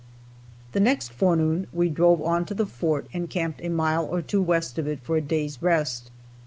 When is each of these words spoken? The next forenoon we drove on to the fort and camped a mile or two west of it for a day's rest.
The 0.71 0.79
next 0.79 1.09
forenoon 1.11 1.67
we 1.71 1.87
drove 1.87 2.23
on 2.23 2.45
to 2.45 2.55
the 2.55 2.65
fort 2.65 3.05
and 3.13 3.29
camped 3.29 3.61
a 3.63 3.69
mile 3.69 4.03
or 4.05 4.23
two 4.23 4.41
west 4.41 4.79
of 4.79 4.87
it 4.87 4.99
for 5.01 5.15
a 5.15 5.21
day's 5.21 5.61
rest. 5.61 6.09